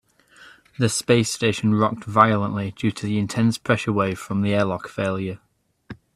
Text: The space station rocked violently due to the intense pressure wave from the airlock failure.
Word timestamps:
The 0.79 0.89
space 0.89 1.29
station 1.31 1.75
rocked 1.75 2.05
violently 2.05 2.71
due 2.71 2.89
to 2.89 3.05
the 3.05 3.19
intense 3.19 3.59
pressure 3.59 3.93
wave 3.93 4.17
from 4.17 4.41
the 4.41 4.51
airlock 4.55 4.87
failure. 4.87 5.37